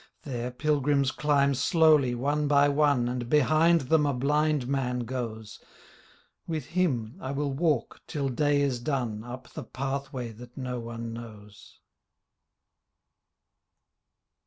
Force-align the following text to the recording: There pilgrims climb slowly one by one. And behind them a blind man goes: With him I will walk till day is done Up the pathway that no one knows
There 0.23 0.49
pilgrims 0.49 1.11
climb 1.11 1.53
slowly 1.53 2.15
one 2.15 2.47
by 2.47 2.67
one. 2.69 3.07
And 3.07 3.29
behind 3.29 3.81
them 3.81 4.07
a 4.07 4.15
blind 4.15 4.67
man 4.67 5.01
goes: 5.01 5.59
With 6.47 6.65
him 6.73 7.17
I 7.19 7.29
will 7.29 7.53
walk 7.53 8.01
till 8.07 8.27
day 8.27 8.63
is 8.63 8.79
done 8.79 9.23
Up 9.23 9.49
the 9.53 9.63
pathway 9.63 10.31
that 10.31 10.57
no 10.57 10.79
one 10.79 11.13
knows 11.13 11.81